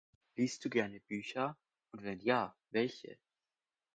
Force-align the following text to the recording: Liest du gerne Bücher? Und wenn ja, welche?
Liest 0.35 0.65
du 0.65 0.71
gerne 0.71 0.99
Bücher? 0.99 1.59
Und 1.91 2.01
wenn 2.01 2.21
ja, 2.21 2.57
welche? 2.71 3.19